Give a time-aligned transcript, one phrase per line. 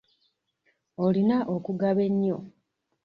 [1.05, 2.37] Olina okugaba ennyo.